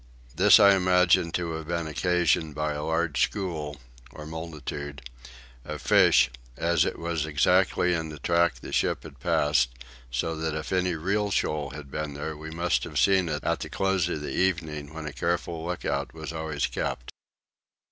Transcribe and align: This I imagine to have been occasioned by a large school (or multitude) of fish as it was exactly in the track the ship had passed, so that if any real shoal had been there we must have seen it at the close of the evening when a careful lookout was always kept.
This 0.35 0.59
I 0.59 0.73
imagine 0.73 1.31
to 1.33 1.51
have 1.51 1.67
been 1.67 1.85
occasioned 1.85 2.55
by 2.55 2.73
a 2.73 2.81
large 2.83 3.21
school 3.21 3.77
(or 4.11 4.25
multitude) 4.25 5.07
of 5.63 5.79
fish 5.79 6.31
as 6.57 6.85
it 6.85 6.97
was 6.97 7.27
exactly 7.27 7.93
in 7.93 8.09
the 8.09 8.17
track 8.17 8.55
the 8.55 8.71
ship 8.73 9.03
had 9.03 9.19
passed, 9.19 9.69
so 10.09 10.35
that 10.37 10.55
if 10.55 10.73
any 10.73 10.95
real 10.95 11.29
shoal 11.29 11.69
had 11.69 11.91
been 11.91 12.15
there 12.15 12.35
we 12.35 12.49
must 12.49 12.83
have 12.83 12.97
seen 12.97 13.29
it 13.29 13.43
at 13.43 13.59
the 13.59 13.69
close 13.69 14.09
of 14.09 14.21
the 14.21 14.35
evening 14.35 14.91
when 14.91 15.05
a 15.05 15.13
careful 15.13 15.63
lookout 15.63 16.15
was 16.15 16.33
always 16.33 16.65
kept. 16.65 17.11